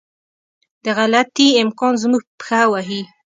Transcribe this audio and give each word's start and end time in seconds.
د 0.83 0.85
غلطي 0.97 1.47
امکان 1.63 1.93
زموږ 2.03 2.23
پښه 2.39 2.61
وهي. 2.71 3.01